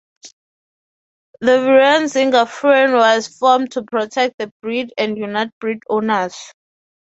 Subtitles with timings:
[1.41, 6.33] The Verein Ziegenfreunde was formed to protect the breed and unite breed owners.